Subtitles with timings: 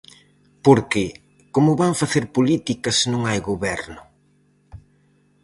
[0.65, 1.03] Porque,
[1.53, 4.01] "como van facer política se non hai goberno?".